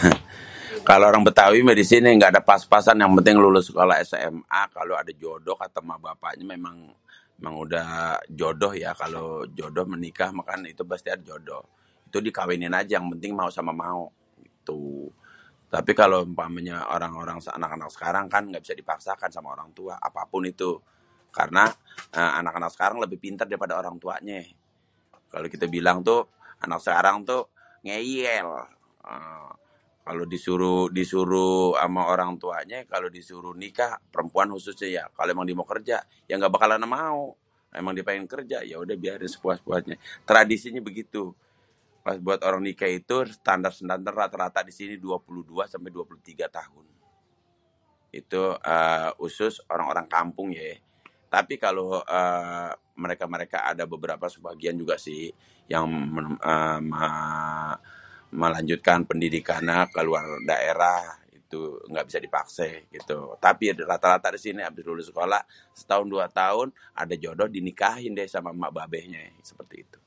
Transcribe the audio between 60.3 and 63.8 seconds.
daerah itu éngga bisa dipaksé gitu, tapi